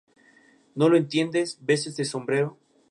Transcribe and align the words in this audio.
¿No 0.75 0.89
lo 0.89 0.97
entiendes?¿ 0.97 1.59
ves 1.61 1.85
este 1.85 2.05
sombrero? 2.05 2.57